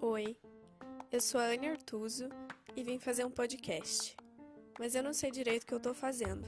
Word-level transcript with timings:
Oi, 0.00 0.36
eu 1.12 1.20
sou 1.20 1.40
a 1.40 1.44
Anne 1.44 1.68
Artuso 1.68 2.28
e 2.74 2.82
vim 2.82 2.98
fazer 2.98 3.24
um 3.24 3.30
podcast, 3.30 4.16
mas 4.80 4.96
eu 4.96 5.02
não 5.04 5.12
sei 5.12 5.30
direito 5.30 5.62
o 5.62 5.66
que 5.66 5.74
eu 5.74 5.78
tô 5.78 5.94
fazendo. 5.94 6.44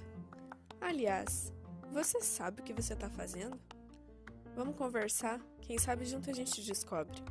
Aliás, 0.80 1.52
você 1.92 2.20
sabe 2.20 2.62
o 2.62 2.64
que 2.64 2.72
você 2.72 2.96
tá 2.96 3.08
fazendo? 3.08 3.60
Vamos 4.56 4.74
conversar? 4.74 5.40
Quem 5.60 5.78
sabe 5.78 6.04
junto 6.04 6.28
a 6.28 6.32
gente 6.32 6.64
descobre. 6.64 7.22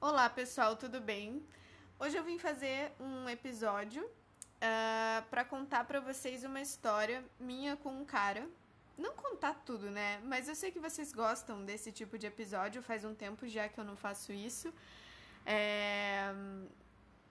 Olá 0.00 0.28
pessoal, 0.28 0.74
tudo 0.74 1.00
bem? 1.00 1.46
Hoje 2.00 2.16
eu 2.16 2.24
vim 2.24 2.36
fazer 2.36 2.92
um 2.98 3.28
episódio 3.28 4.10
uh, 4.62 5.22
para 5.28 5.44
contar 5.44 5.84
para 5.84 6.00
vocês 6.00 6.44
uma 6.44 6.60
história 6.60 7.24
minha 7.38 7.76
com 7.76 7.90
um 7.90 8.04
cara. 8.04 8.48
Não 8.96 9.14
contar 9.14 9.54
tudo, 9.66 9.90
né? 9.90 10.20
Mas 10.24 10.48
eu 10.48 10.54
sei 10.54 10.70
que 10.70 10.78
vocês 10.78 11.12
gostam 11.12 11.64
desse 11.64 11.90
tipo 11.90 12.16
de 12.16 12.26
episódio. 12.26 12.82
Faz 12.82 13.04
um 13.04 13.14
tempo 13.14 13.48
já 13.48 13.68
que 13.68 13.78
eu 13.78 13.84
não 13.84 13.96
faço 13.96 14.32
isso. 14.32 14.72
É... 15.44 16.32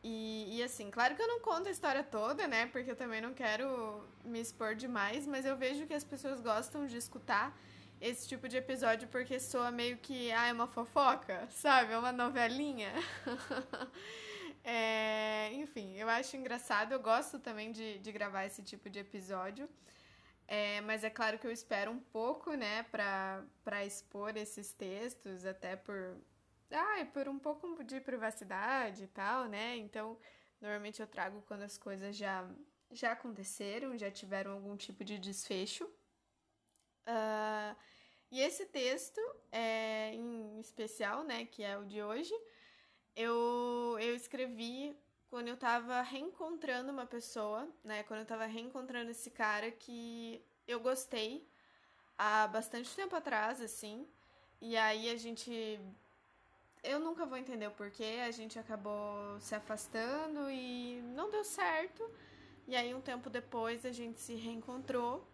E, 0.03 0.57
e, 0.57 0.63
assim, 0.63 0.89
claro 0.89 1.15
que 1.15 1.21
eu 1.21 1.27
não 1.27 1.39
conto 1.39 1.67
a 1.67 1.71
história 1.71 2.03
toda, 2.03 2.47
né? 2.47 2.65
Porque 2.65 2.89
eu 2.89 2.95
também 2.95 3.21
não 3.21 3.33
quero 3.33 4.03
me 4.25 4.41
expor 4.41 4.73
demais, 4.73 5.27
mas 5.27 5.45
eu 5.45 5.55
vejo 5.55 5.85
que 5.85 5.93
as 5.93 6.03
pessoas 6.03 6.41
gostam 6.41 6.87
de 6.87 6.97
escutar 6.97 7.55
esse 8.01 8.27
tipo 8.27 8.49
de 8.49 8.57
episódio 8.57 9.07
porque 9.09 9.39
soa 9.39 9.69
meio 9.69 9.97
que, 9.97 10.31
ah, 10.31 10.47
é 10.47 10.53
uma 10.53 10.65
fofoca, 10.65 11.47
sabe? 11.51 11.93
É 11.93 11.97
uma 11.99 12.11
novelinha. 12.11 12.91
é, 14.63 15.51
enfim, 15.53 15.95
eu 15.97 16.09
acho 16.09 16.35
engraçado, 16.37 16.91
eu 16.91 16.99
gosto 16.99 17.39
também 17.39 17.71
de, 17.71 17.99
de 17.99 18.11
gravar 18.11 18.45
esse 18.45 18.63
tipo 18.63 18.89
de 18.89 18.99
episódio. 18.99 19.69
É, 20.47 20.81
mas 20.81 21.03
é 21.03 21.09
claro 21.09 21.39
que 21.39 21.47
eu 21.47 21.51
espero 21.51 21.91
um 21.91 21.99
pouco, 21.99 22.53
né, 22.53 22.83
pra 22.83 23.85
expor 23.85 24.35
esses 24.35 24.73
textos, 24.73 25.45
até 25.45 25.75
por 25.75 26.17
ah, 26.71 27.05
por 27.13 27.27
um 27.27 27.37
pouco 27.37 27.83
de 27.83 27.99
privacidade 27.99 29.03
e 29.03 29.07
tal, 29.07 29.45
né? 29.45 29.75
Então, 29.77 30.17
normalmente 30.59 31.01
eu 31.01 31.07
trago 31.07 31.41
quando 31.47 31.63
as 31.63 31.77
coisas 31.77 32.15
já, 32.15 32.49
já 32.91 33.11
aconteceram, 33.11 33.97
já 33.97 34.09
tiveram 34.09 34.53
algum 34.53 34.75
tipo 34.77 35.03
de 35.03 35.17
desfecho. 35.19 35.85
Uh, 37.07 37.75
e 38.31 38.39
esse 38.39 38.65
texto, 38.65 39.19
é, 39.51 40.13
em 40.13 40.59
especial, 40.59 41.23
né, 41.23 41.45
que 41.45 41.63
é 41.63 41.77
o 41.77 41.85
de 41.85 42.01
hoje, 42.01 42.33
eu, 43.15 43.97
eu 43.99 44.15
escrevi 44.15 44.95
quando 45.29 45.47
eu 45.47 45.57
tava 45.57 46.01
reencontrando 46.01 46.91
uma 46.91 47.05
pessoa, 47.05 47.67
né? 47.83 48.03
Quando 48.03 48.21
eu 48.21 48.25
tava 48.25 48.45
reencontrando 48.45 49.11
esse 49.11 49.29
cara 49.29 49.71
que 49.71 50.41
eu 50.67 50.79
gostei 50.79 51.47
há 52.17 52.47
bastante 52.47 52.93
tempo 52.95 53.15
atrás, 53.15 53.61
assim. 53.61 54.07
E 54.61 54.77
aí 54.77 55.09
a 55.09 55.15
gente 55.15 55.79
eu 56.83 56.99
nunca 56.99 57.25
vou 57.25 57.37
entender 57.37 57.67
o 57.67 57.71
porquê, 57.71 58.19
a 58.25 58.31
gente 58.31 58.57
acabou 58.57 59.39
se 59.39 59.53
afastando 59.53 60.49
e 60.49 61.01
não 61.15 61.29
deu 61.29 61.43
certo. 61.43 62.03
E 62.67 62.75
aí, 62.75 62.93
um 62.93 63.01
tempo 63.01 63.29
depois, 63.29 63.85
a 63.85 63.91
gente 63.91 64.19
se 64.19 64.33
reencontrou. 64.33 65.25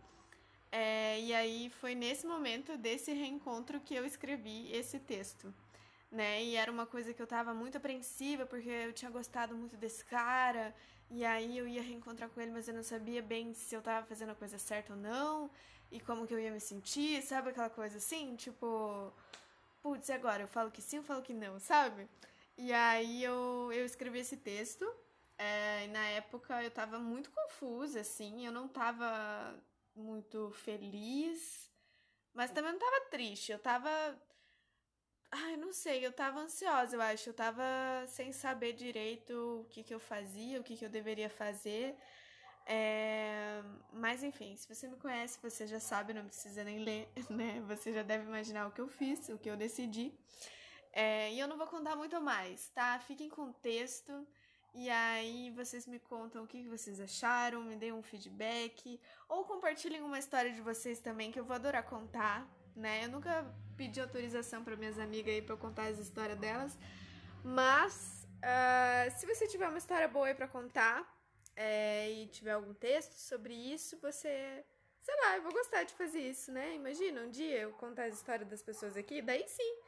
É, 0.71 1.19
e 1.21 1.33
aí, 1.33 1.69
foi 1.69 1.95
nesse 1.95 2.25
momento 2.27 2.77
desse 2.77 3.13
reencontro 3.13 3.79
que 3.79 3.95
eu 3.95 4.05
escrevi 4.05 4.69
esse 4.73 4.99
texto. 4.99 5.53
Né? 6.11 6.43
E 6.43 6.55
era 6.55 6.71
uma 6.71 6.85
coisa 6.85 7.13
que 7.13 7.21
eu 7.21 7.27
tava 7.27 7.53
muito 7.53 7.77
apreensiva, 7.77 8.45
porque 8.45 8.69
eu 8.69 8.93
tinha 8.93 9.11
gostado 9.11 9.55
muito 9.55 9.75
desse 9.77 10.03
cara. 10.05 10.73
E 11.09 11.23
aí, 11.25 11.57
eu 11.57 11.67
ia 11.67 11.81
reencontrar 11.81 12.29
com 12.29 12.41
ele, 12.41 12.51
mas 12.51 12.67
eu 12.67 12.73
não 12.73 12.83
sabia 12.83 13.21
bem 13.21 13.53
se 13.53 13.75
eu 13.75 13.81
tava 13.81 14.05
fazendo 14.05 14.31
a 14.31 14.35
coisa 14.35 14.57
certa 14.57 14.93
ou 14.93 14.99
não. 14.99 15.49
E 15.91 15.99
como 15.99 16.27
que 16.27 16.33
eu 16.33 16.39
ia 16.39 16.51
me 16.51 16.59
sentir, 16.59 17.21
sabe 17.23 17.49
aquela 17.49 17.69
coisa 17.69 17.97
assim? 17.97 18.35
Tipo 18.35 19.13
putz, 19.87 20.09
agora 20.09 20.43
eu 20.43 20.47
falo 20.49 20.69
que 20.69 20.81
sim, 20.81 20.97
eu 20.97 21.03
falo 21.03 21.21
que 21.21 21.33
não, 21.33 21.59
sabe? 21.59 22.07
E 22.57 22.73
aí 22.73 23.23
eu, 23.23 23.71
eu 23.71 23.85
escrevi 23.85 24.19
esse 24.19 24.35
texto. 24.37 24.85
É, 25.37 25.85
e 25.85 25.87
na 25.89 26.03
época 26.09 26.61
eu 26.63 26.71
tava 26.71 26.99
muito 26.99 27.29
confusa, 27.31 28.01
assim, 28.01 28.45
eu 28.45 28.51
não 28.51 28.67
tava 28.67 29.55
muito 29.95 30.51
feliz, 30.51 31.71
mas 32.33 32.51
também 32.51 32.71
não 32.73 32.79
tava 32.79 33.05
triste, 33.11 33.51
eu 33.51 33.59
tava. 33.59 33.89
Ai, 35.31 35.57
não 35.57 35.73
sei, 35.73 36.05
eu 36.05 36.11
tava 36.11 36.39
ansiosa, 36.39 36.95
eu 36.95 37.01
acho. 37.01 37.29
Eu 37.29 37.33
tava 37.33 37.63
sem 38.07 38.31
saber 38.31 38.73
direito 38.73 39.61
o 39.61 39.65
que, 39.65 39.83
que 39.83 39.93
eu 39.93 39.99
fazia, 39.99 40.59
o 40.59 40.63
que, 40.63 40.77
que 40.77 40.85
eu 40.85 40.89
deveria 40.89 41.29
fazer. 41.29 41.95
É... 42.65 43.61
Mas 43.91 44.23
enfim, 44.23 44.55
se 44.55 44.67
você 44.73 44.87
me 44.87 44.97
conhece, 44.97 45.39
você 45.41 45.67
já 45.67 45.79
sabe, 45.79 46.13
não 46.13 46.25
precisa 46.25 46.63
nem 46.63 46.79
ler, 46.79 47.09
né? 47.29 47.61
Você 47.67 47.93
já 47.93 48.03
deve 48.03 48.25
imaginar 48.25 48.67
o 48.67 48.71
que 48.71 48.81
eu 48.81 48.87
fiz, 48.87 49.29
o 49.29 49.37
que 49.37 49.49
eu 49.49 49.57
decidi. 49.57 50.13
É... 50.93 51.31
E 51.33 51.39
eu 51.39 51.47
não 51.47 51.57
vou 51.57 51.67
contar 51.67 51.95
muito 51.95 52.19
mais, 52.21 52.69
tá? 52.69 52.99
Fiquem 52.99 53.29
com 53.29 53.49
o 53.49 53.53
texto. 53.53 54.25
E 54.73 54.89
aí 54.89 55.49
vocês 55.51 55.87
me 55.87 55.99
contam 55.99 56.43
o 56.43 56.47
que 56.47 56.67
vocês 56.69 56.99
acharam, 56.99 57.63
me 57.63 57.75
deem 57.75 57.91
um 57.91 58.03
feedback. 58.03 58.99
Ou 59.27 59.43
compartilhem 59.43 60.01
uma 60.01 60.19
história 60.19 60.53
de 60.53 60.61
vocês 60.61 60.99
também, 60.99 61.31
que 61.31 61.39
eu 61.39 61.45
vou 61.45 61.55
adorar 61.55 61.83
contar, 61.83 62.47
né? 62.75 63.03
Eu 63.05 63.09
nunca 63.09 63.45
pedi 63.77 64.01
autorização 64.01 64.63
para 64.63 64.75
minhas 64.75 64.97
amigas 64.99 65.33
aí 65.33 65.41
pra 65.41 65.53
eu 65.53 65.57
contar 65.57 65.87
as 65.87 65.99
histórias 65.99 66.37
delas. 66.39 66.77
Mas, 67.43 68.27
uh, 68.37 69.17
se 69.17 69.25
você 69.25 69.47
tiver 69.47 69.67
uma 69.67 69.77
história 69.77 70.07
boa 70.07 70.27
aí 70.27 70.33
pra 70.33 70.47
contar, 70.47 71.05
é, 71.55 72.11
e 72.11 72.27
tiver 72.27 72.51
algum 72.51 72.73
texto 72.73 73.13
sobre 73.13 73.53
isso, 73.53 73.97
você. 73.99 74.63
Sei 75.01 75.15
lá, 75.23 75.37
eu 75.37 75.41
vou 75.41 75.51
gostar 75.51 75.83
de 75.83 75.93
fazer 75.93 76.19
isso, 76.19 76.51
né? 76.51 76.75
Imagina 76.75 77.21
um 77.21 77.29
dia 77.29 77.61
eu 77.61 77.71
contar 77.73 78.05
as 78.05 78.15
histórias 78.15 78.47
das 78.47 78.61
pessoas 78.61 78.97
aqui, 78.97 79.21
daí 79.21 79.47
sim. 79.47 79.79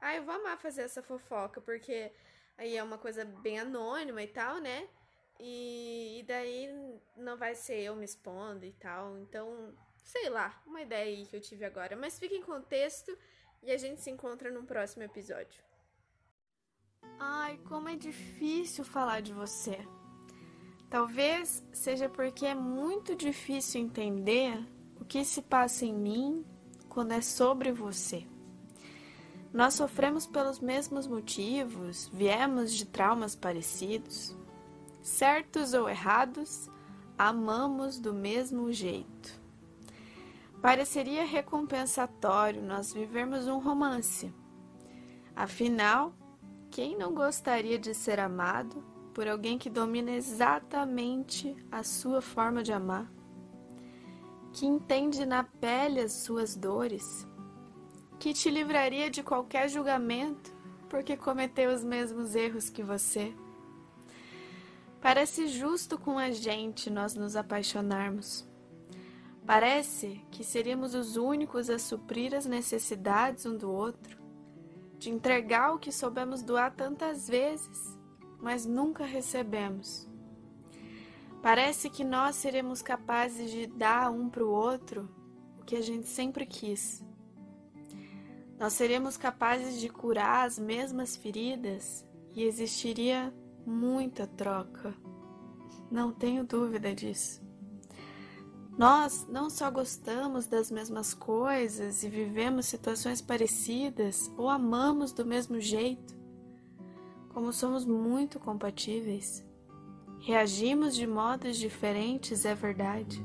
Ah, 0.00 0.14
eu 0.14 0.22
vou 0.22 0.34
amar 0.34 0.58
fazer 0.58 0.82
essa 0.82 1.02
fofoca, 1.02 1.60
porque 1.60 2.12
aí 2.58 2.76
é 2.76 2.82
uma 2.82 2.98
coisa 2.98 3.24
bem 3.24 3.58
anônima 3.58 4.22
e 4.22 4.28
tal, 4.28 4.58
né? 4.60 4.86
E, 5.40 6.20
e 6.20 6.22
daí 6.24 6.68
não 7.16 7.36
vai 7.36 7.54
ser 7.54 7.80
eu 7.80 7.96
me 7.96 8.04
expondo 8.04 8.64
e 8.64 8.72
tal. 8.72 9.18
Então, 9.18 9.74
sei 10.06 10.30
lá, 10.30 10.54
uma 10.64 10.80
ideia 10.80 11.04
aí 11.04 11.26
que 11.26 11.36
eu 11.36 11.40
tive 11.40 11.64
agora. 11.64 11.96
Mas 11.96 12.18
fiquem 12.18 12.40
com 12.40 12.52
o 12.52 12.62
texto 12.62 13.14
e 13.62 13.72
a 13.72 13.76
gente 13.76 14.00
se 14.00 14.10
encontra 14.10 14.50
num 14.50 14.64
próximo 14.64 15.02
episódio. 15.02 15.62
Ai, 17.18 17.58
como 17.68 17.88
é 17.88 17.96
difícil 17.96 18.84
falar 18.84 19.20
de 19.20 19.32
você. 19.32 19.78
Talvez 20.88 21.64
seja 21.72 22.08
porque 22.08 22.46
é 22.46 22.54
muito 22.54 23.16
difícil 23.16 23.80
entender 23.80 24.56
o 25.00 25.04
que 25.04 25.24
se 25.24 25.42
passa 25.42 25.84
em 25.84 25.92
mim 25.92 26.46
quando 26.88 27.12
é 27.12 27.20
sobre 27.20 27.72
você. 27.72 28.24
Nós 29.52 29.74
sofremos 29.74 30.26
pelos 30.26 30.60
mesmos 30.60 31.06
motivos, 31.06 32.08
viemos 32.12 32.72
de 32.72 32.86
traumas 32.86 33.34
parecidos. 33.34 34.36
Certos 35.02 35.74
ou 35.74 35.88
errados, 35.88 36.70
amamos 37.18 37.98
do 37.98 38.14
mesmo 38.14 38.72
jeito. 38.72 39.45
Pareceria 40.66 41.24
recompensatório 41.24 42.60
nós 42.60 42.92
vivermos 42.92 43.46
um 43.46 43.60
romance. 43.60 44.34
Afinal, 45.36 46.12
quem 46.72 46.98
não 46.98 47.14
gostaria 47.14 47.78
de 47.78 47.94
ser 47.94 48.18
amado 48.18 48.82
por 49.14 49.28
alguém 49.28 49.58
que 49.58 49.70
domina 49.70 50.10
exatamente 50.10 51.54
a 51.70 51.84
sua 51.84 52.20
forma 52.20 52.64
de 52.64 52.72
amar, 52.72 53.08
que 54.52 54.66
entende 54.66 55.24
na 55.24 55.44
pele 55.44 56.00
as 56.00 56.14
suas 56.14 56.56
dores, 56.56 57.24
que 58.18 58.34
te 58.34 58.50
livraria 58.50 59.08
de 59.08 59.22
qualquer 59.22 59.68
julgamento 59.68 60.52
porque 60.88 61.16
cometeu 61.16 61.72
os 61.72 61.84
mesmos 61.84 62.34
erros 62.34 62.68
que 62.68 62.82
você. 62.82 63.32
Parece 65.00 65.46
justo 65.46 65.96
com 65.96 66.18
a 66.18 66.32
gente 66.32 66.90
nós 66.90 67.14
nos 67.14 67.36
apaixonarmos. 67.36 68.55
Parece 69.46 70.20
que 70.30 70.42
seríamos 70.42 70.94
os 70.94 71.16
únicos 71.16 71.70
a 71.70 71.78
suprir 71.78 72.34
as 72.34 72.46
necessidades 72.46 73.46
um 73.46 73.56
do 73.56 73.70
outro, 73.70 74.18
de 74.98 75.08
entregar 75.10 75.72
o 75.72 75.78
que 75.78 75.92
soubemos 75.92 76.42
doar 76.42 76.74
tantas 76.74 77.28
vezes 77.28 77.96
mas 78.40 78.66
nunca 78.66 79.04
recebemos. 79.04 80.08
Parece 81.42 81.88
que 81.88 82.04
nós 82.04 82.36
seremos 82.36 82.82
capazes 82.82 83.50
de 83.50 83.66
dar 83.66 84.10
um 84.10 84.28
para 84.28 84.44
o 84.44 84.50
outro 84.50 85.08
o 85.60 85.64
que 85.64 85.76
a 85.76 85.80
gente 85.80 86.08
sempre 86.08 86.46
quis. 86.46 87.04
Nós 88.58 88.72
seremos 88.72 89.16
capazes 89.16 89.80
de 89.80 89.88
curar 89.88 90.46
as 90.46 90.58
mesmas 90.58 91.16
feridas 91.16 92.04
e 92.34 92.42
existiria 92.42 93.32
muita 93.66 94.26
troca. 94.26 94.94
Não 95.90 96.12
tenho 96.12 96.44
dúvida 96.44 96.94
disso. 96.94 97.45
Nós 98.78 99.26
não 99.28 99.48
só 99.48 99.70
gostamos 99.70 100.46
das 100.46 100.70
mesmas 100.70 101.14
coisas 101.14 102.02
e 102.02 102.08
vivemos 102.08 102.66
situações 102.66 103.20
parecidas 103.20 104.30
ou 104.36 104.50
amamos 104.50 105.12
do 105.12 105.24
mesmo 105.24 105.60
jeito, 105.60 106.14
como 107.30 107.52
somos 107.52 107.84
muito 107.84 108.38
compatíveis, 108.38 109.46
Reagimos 110.26 110.96
de 110.96 111.06
modos 111.06 111.56
diferentes, 111.56 112.44
é 112.44 112.52
verdade. 112.52 113.24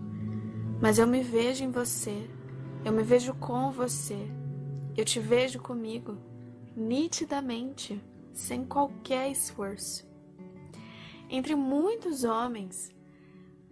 Mas 0.79 0.99
eu 0.99 1.07
me 1.07 1.23
vejo 1.23 1.63
em 1.63 1.71
você. 1.71 2.29
Eu 2.85 2.91
me 2.91 3.01
vejo 3.01 3.33
com 3.33 3.71
você. 3.71 4.29
Eu 4.95 5.03
te 5.03 5.19
vejo 5.19 5.59
comigo, 5.59 6.15
nitidamente, 6.75 7.99
sem 8.33 8.63
qualquer 8.63 9.31
esforço. 9.31 10.07
Entre 11.27 11.55
muitos 11.55 12.23
homens, 12.23 12.93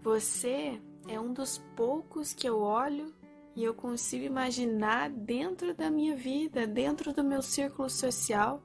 você 0.01 0.81
é 1.07 1.19
um 1.19 1.33
dos 1.33 1.57
poucos 1.75 2.33
que 2.33 2.47
eu 2.47 2.59
olho 2.59 3.13
e 3.55 3.63
eu 3.63 3.73
consigo 3.73 4.25
imaginar 4.25 5.09
dentro 5.09 5.73
da 5.73 5.89
minha 5.89 6.15
vida, 6.15 6.67
dentro 6.67 7.13
do 7.13 7.23
meu 7.23 7.41
círculo 7.41 7.89
social, 7.89 8.63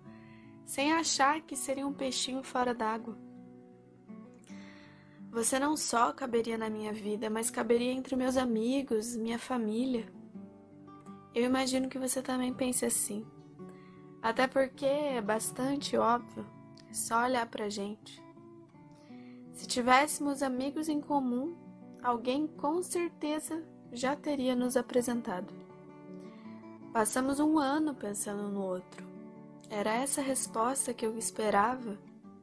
sem 0.65 0.93
achar 0.93 1.41
que 1.41 1.57
seria 1.57 1.87
um 1.87 1.93
peixinho 1.93 2.43
fora 2.43 2.75
d'água. 2.75 3.19
Você 5.31 5.59
não 5.59 5.77
só 5.77 6.13
caberia 6.13 6.57
na 6.57 6.71
minha 6.71 6.93
vida, 6.93 7.29
mas 7.29 7.51
caberia 7.51 7.91
entre 7.91 8.15
meus 8.15 8.37
amigos, 8.37 9.17
minha 9.17 9.39
família. 9.39 10.07
Eu 11.35 11.43
imagino 11.43 11.89
que 11.89 11.99
você 11.99 12.23
também 12.23 12.55
pense 12.55 12.87
assim. 12.87 13.27
Até 14.23 14.47
porque 14.47 14.87
é 14.87 15.21
bastante 15.21 15.97
óbvio, 15.97 16.47
é 16.89 16.95
só 16.95 17.25
olhar 17.25 17.47
pra 17.47 17.69
gente. 17.69 18.23
Se 19.53 19.67
tivéssemos 19.67 20.43
amigos 20.43 20.89
em 20.89 21.01
comum, 21.01 21.57
alguém 22.05 22.47
com 22.47 22.83
certeza 22.83 23.65
já 23.91 24.15
teria 24.15 24.55
nos 24.55 24.77
apresentado. 24.77 25.51
Passamos 26.93 27.41
um 27.41 27.59
ano 27.59 27.95
pensando 27.95 28.49
no 28.51 28.61
outro. 28.61 29.03
Era 29.71 29.95
essa 29.95 30.21
resposta 30.21 30.93
que 30.93 31.07
eu 31.07 31.17
esperava 31.17 31.99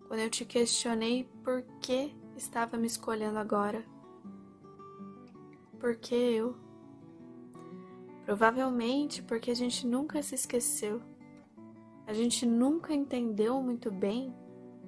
quando 0.07 0.19
eu 0.19 0.29
te 0.31 0.43
questionei 0.43 1.29
por 1.43 1.61
que 1.79 2.13
estava 2.35 2.75
me 2.75 2.87
escolhendo 2.87 3.37
agora. 3.37 3.85
Por 5.79 5.95
que 5.95 6.15
eu? 6.15 6.55
Provavelmente 8.25 9.21
porque 9.21 9.51
a 9.51 9.55
gente 9.55 9.85
nunca 9.85 10.23
se 10.23 10.33
esqueceu. 10.33 11.01
A 12.07 12.13
gente 12.13 12.47
nunca 12.47 12.93
entendeu 12.93 13.61
muito 13.61 13.91
bem 13.91 14.35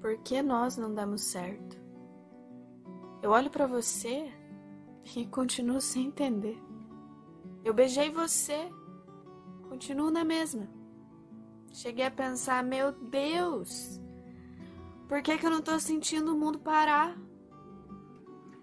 por 0.02 0.18
que 0.18 0.42
nós 0.42 0.78
não 0.78 0.94
damos 0.94 1.22
certo. 1.22 1.78
Eu 3.22 3.31
olho 3.31 3.50
para 3.50 3.66
você 3.66 4.30
e 5.16 5.26
continuo 5.26 5.82
sem 5.82 6.08
entender. 6.08 6.62
Eu 7.64 7.74
beijei 7.74 8.10
você, 8.10 8.70
continuo 9.70 10.10
na 10.10 10.24
mesma. 10.24 10.68
Cheguei 11.72 12.06
a 12.06 12.12
pensar, 12.12 12.64
meu 12.64 12.92
Deus, 12.92 14.00
por 15.08 15.22
que, 15.22 15.38
que 15.38 15.46
eu 15.46 15.50
não 15.50 15.62
tô 15.62 15.80
sentindo 15.80 16.34
o 16.34 16.38
mundo 16.38 16.60
parar? 16.60 17.18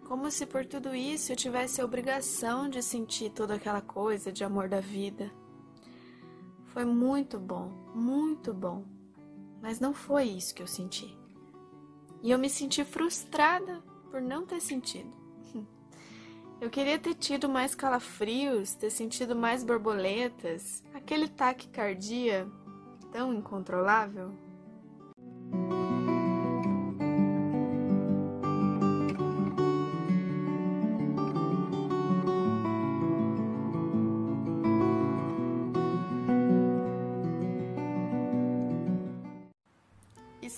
Como 0.06 0.30
se 0.30 0.44
por 0.44 0.66
tudo 0.66 0.94
isso 0.94 1.30
eu 1.30 1.36
tivesse 1.36 1.80
a 1.80 1.84
obrigação 1.84 2.68
de 2.68 2.82
sentir 2.82 3.30
toda 3.30 3.54
aquela 3.54 3.80
coisa 3.80 4.32
de 4.32 4.42
amor 4.42 4.68
da 4.68 4.80
vida. 4.80 5.30
Foi 6.66 6.84
muito 6.84 7.38
bom, 7.38 7.68
muito 7.94 8.52
bom. 8.52 8.84
Mas 9.62 9.78
não 9.78 9.92
foi 9.92 10.24
isso 10.24 10.54
que 10.54 10.62
eu 10.62 10.66
senti. 10.66 11.16
E 12.22 12.30
eu 12.30 12.38
me 12.38 12.48
senti 12.48 12.84
frustrada 12.84 13.82
por 14.10 14.20
não 14.20 14.46
ter 14.46 14.60
sentido. 14.60 15.19
Eu 16.60 16.68
queria 16.68 16.98
ter 16.98 17.14
tido 17.14 17.48
mais 17.48 17.74
calafrios, 17.74 18.74
ter 18.74 18.90
sentido 18.90 19.34
mais 19.34 19.64
borboletas, 19.64 20.84
aquele 20.92 21.28
taquicardia 21.28 22.46
tão 23.12 23.32
incontrolável. 23.32 24.32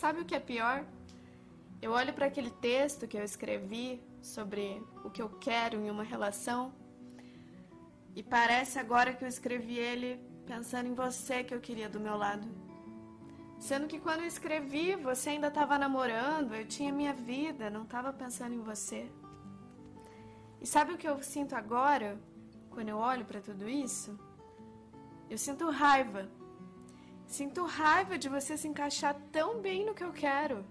sabe 0.02 0.20
o 0.20 0.24
que 0.24 0.34
é 0.34 0.40
pior? 0.40 0.84
Eu 1.82 1.90
olho 1.90 2.12
para 2.14 2.26
aquele 2.26 2.50
texto 2.50 3.08
que 3.08 3.16
eu 3.18 3.24
escrevi 3.24 4.00
sobre 4.20 4.80
o 5.04 5.10
que 5.10 5.20
eu 5.20 5.28
quero 5.28 5.76
em 5.80 5.90
uma 5.90 6.04
relação 6.04 6.72
e 8.14 8.22
parece 8.22 8.78
agora 8.78 9.12
que 9.12 9.24
eu 9.24 9.28
escrevi 9.28 9.76
ele 9.76 10.10
pensando 10.46 10.86
em 10.86 10.94
você 10.94 11.42
que 11.42 11.54
eu 11.54 11.60
queria 11.60 11.88
do 11.88 11.98
meu 11.98 12.16
lado. 12.16 12.46
Sendo 13.58 13.88
que 13.88 13.98
quando 13.98 14.20
eu 14.20 14.26
escrevi, 14.26 14.94
você 14.94 15.30
ainda 15.30 15.48
estava 15.48 15.76
namorando, 15.76 16.54
eu 16.54 16.66
tinha 16.66 16.92
minha 16.92 17.12
vida, 17.12 17.68
não 17.68 17.82
estava 17.82 18.12
pensando 18.12 18.54
em 18.54 18.62
você. 18.62 19.10
E 20.60 20.66
sabe 20.66 20.92
o 20.92 20.98
que 20.98 21.08
eu 21.08 21.20
sinto 21.22 21.54
agora, 21.56 22.16
quando 22.70 22.90
eu 22.90 22.98
olho 22.98 23.24
para 23.24 23.40
tudo 23.40 23.68
isso? 23.68 24.16
Eu 25.28 25.38
sinto 25.38 25.68
raiva 25.68 26.28
Sinto 27.26 27.64
raiva 27.64 28.18
de 28.18 28.28
você 28.28 28.58
se 28.58 28.68
encaixar 28.68 29.14
tão 29.32 29.60
bem 29.62 29.86
no 29.86 29.94
que 29.94 30.04
eu 30.04 30.12
quero. 30.12 30.66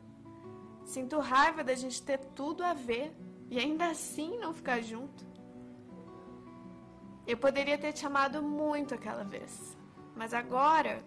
Sinto 0.84 1.20
raiva 1.20 1.64
da 1.64 1.74
gente 1.76 2.02
ter 2.02 2.18
tudo 2.36 2.64
a 2.64 2.74
ver 2.74 3.16
e 3.50 3.60
ainda 3.60 3.88
assim 3.90 4.38
não 4.40 4.54
ficar 4.54 4.82
junto. 4.82 5.26
Eu 7.26 7.38
poderia 7.38 7.78
ter 7.78 7.94
te 7.94 8.06
amado 8.06 8.42
muito 8.42 8.94
aquela 8.94 9.24
vez, 9.24 9.78
mas 10.16 10.34
agora, 10.34 11.04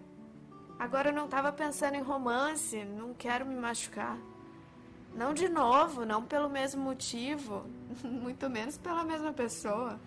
agora 0.79 1.09
eu 1.09 1.13
não 1.13 1.25
estava 1.25 1.51
pensando 1.51 1.95
em 1.95 2.01
romance, 2.01 2.83
não 2.85 3.13
quero 3.13 3.45
me 3.45 3.55
machucar. 3.55 4.17
Não 5.13 5.33
de 5.33 5.47
novo, 5.47 6.05
não 6.05 6.23
pelo 6.23 6.49
mesmo 6.49 6.81
motivo, 6.81 7.65
muito 8.03 8.49
menos 8.49 8.77
pela 8.77 9.03
mesma 9.03 9.31
pessoa. 9.31 9.99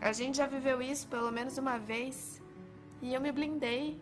A 0.00 0.12
gente 0.12 0.38
já 0.38 0.46
viveu 0.46 0.80
isso 0.80 1.08
pelo 1.08 1.30
menos 1.30 1.58
uma 1.58 1.76
vez. 1.76 2.40
E 3.02 3.12
eu 3.14 3.20
me 3.20 3.32
blindei. 3.32 4.00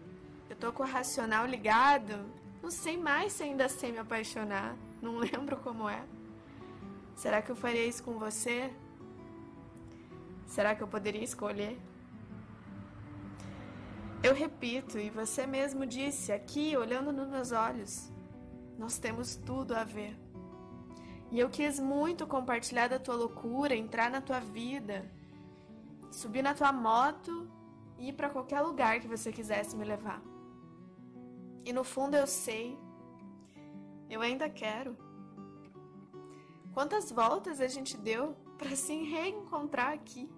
Eu 0.49 0.57
tô 0.57 0.73
com 0.73 0.83
o 0.83 0.87
racional 0.87 1.47
ligado. 1.47 2.27
Não 2.67 2.71
sei 2.73 2.97
mais 2.97 3.33
se 3.33 3.45
ainda 3.45 3.69
sei 3.69 3.93
me 3.93 3.99
apaixonar. 3.99 4.77
Não 5.01 5.19
lembro 5.23 5.57
como 5.59 5.89
é. 5.89 6.05
Será 7.15 7.41
que 7.41 7.49
eu 7.49 7.55
faria 7.55 7.87
isso 7.87 8.03
com 8.03 8.19
você? 8.19 8.75
Será 10.47 10.75
que 10.75 10.83
eu 10.83 10.89
poderia 10.89 11.23
escolher? 11.23 11.79
Eu 14.21 14.35
repito, 14.35 14.99
e 14.99 15.11
você 15.11 15.47
mesmo 15.47 15.87
disse 15.87 16.33
aqui, 16.33 16.77
olhando 16.77 17.13
nos 17.13 17.29
meus 17.29 17.53
olhos, 17.53 18.11
nós 18.77 18.99
temos 18.99 19.37
tudo 19.37 19.73
a 19.73 19.85
ver. 19.85 20.19
E 21.31 21.39
eu 21.39 21.49
quis 21.49 21.79
muito 21.79 22.27
compartilhar 22.27 22.89
da 22.89 22.99
tua 22.99 23.15
loucura, 23.15 23.77
entrar 23.77 24.11
na 24.11 24.21
tua 24.21 24.41
vida, 24.41 25.09
subir 26.11 26.43
na 26.43 26.53
tua 26.53 26.73
moto 26.73 27.49
e 27.97 28.09
ir 28.09 28.15
para 28.15 28.29
qualquer 28.29 28.61
lugar 28.61 28.99
que 28.99 29.07
você 29.07 29.31
quisesse 29.31 29.77
me 29.77 29.85
levar. 29.85 30.21
E 31.67 31.73
no 31.73 31.83
fundo 31.83 32.15
eu 32.17 32.29
sei, 32.29 32.79
eu 34.09 34.21
ainda 34.21 34.49
quero. 34.49 34.97
Quantas 36.73 37.11
voltas 37.11 37.61
a 37.61 37.67
gente 37.67 37.97
deu 37.97 38.37
para 38.57 38.77
se 38.77 38.95
reencontrar 39.03 39.93
aqui? 39.93 40.31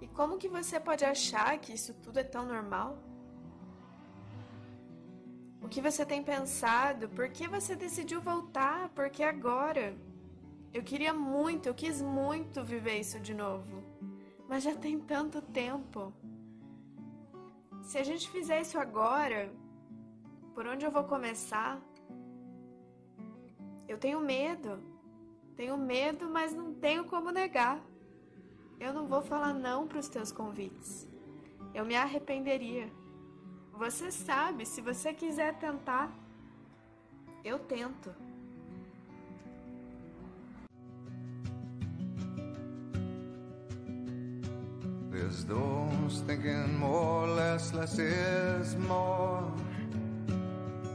E 0.00 0.08
como 0.08 0.38
que 0.38 0.48
você 0.48 0.80
pode 0.80 1.04
achar 1.04 1.58
que 1.58 1.74
isso 1.74 1.92
tudo 2.02 2.18
é 2.18 2.24
tão 2.24 2.46
normal? 2.46 2.96
O 5.60 5.68
que 5.68 5.82
você 5.82 6.06
tem 6.06 6.22
pensado? 6.22 7.10
Por 7.10 7.28
que 7.28 7.46
você 7.46 7.76
decidiu 7.76 8.22
voltar? 8.22 8.88
Por 8.88 9.10
que 9.10 9.22
agora? 9.22 9.94
Eu 10.72 10.82
queria 10.82 11.12
muito, 11.12 11.68
eu 11.68 11.74
quis 11.74 12.00
muito 12.00 12.64
viver 12.64 13.00
isso 13.00 13.20
de 13.20 13.34
novo. 13.34 13.84
Mas 14.48 14.62
já 14.62 14.74
tem 14.74 14.98
tanto 14.98 15.42
tempo. 15.42 16.10
Se 17.82 17.98
a 17.98 18.02
gente 18.02 18.30
fizer 18.30 18.62
isso 18.62 18.78
agora, 18.78 19.52
por 20.54 20.66
onde 20.66 20.84
eu 20.86 20.90
vou 20.90 21.04
começar? 21.04 21.80
Eu 23.88 23.98
tenho 23.98 24.20
medo. 24.20 24.78
Tenho 25.56 25.76
medo, 25.76 26.28
mas 26.28 26.54
não 26.54 26.72
tenho 26.74 27.04
como 27.04 27.30
negar. 27.30 27.80
Eu 28.78 28.92
não 28.92 29.06
vou 29.06 29.22
falar 29.22 29.52
não 29.52 29.86
para 29.86 29.98
os 29.98 30.08
teus 30.08 30.30
convites. 30.32 31.08
Eu 31.72 31.84
me 31.84 31.96
arrependeria. 31.96 32.90
Você 33.72 34.10
sabe, 34.10 34.64
se 34.64 34.80
você 34.80 35.12
quiser 35.12 35.58
tentar, 35.58 36.12
eu 37.44 37.58
tento. 37.58 38.14
There's 45.10 45.44
those 45.44 46.22
thinking 46.26 46.76
more, 46.78 47.28
less, 47.28 47.72
less 47.72 47.98
is 47.98 48.74
more. 48.74 49.52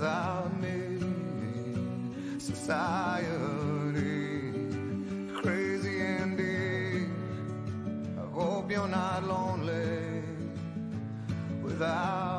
without 0.00 0.50
me. 0.62 0.98
Society, 2.38 3.28
crazy 5.42 6.00
indeed. 6.00 7.10
I 8.18 8.24
hope 8.32 8.70
you're 8.70 8.88
not 8.88 9.24
lonely 9.24 10.22
without 11.62 12.29